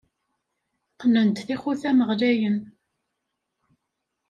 [0.93, 2.57] Qqnen-d tixutam ɣlayen.